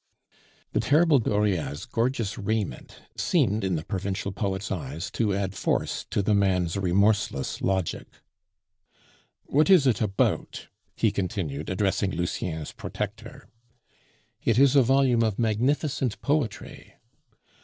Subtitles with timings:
[0.73, 6.23] The terrible Dauriat's gorgeous raiment seemed in the provincial poet's eyes to add force to
[6.23, 8.07] the man's remorseless logic.
[9.43, 13.47] "What is it about?" he continued, addressing Lucien's protector.
[14.43, 16.95] "It is a volume of magnificent poetry."